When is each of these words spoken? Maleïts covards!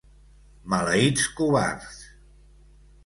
Maleïts 0.71 1.27
covards! 1.41 2.01